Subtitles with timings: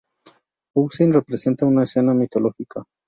[0.73, 2.83] Poussin representa una escena mitológica.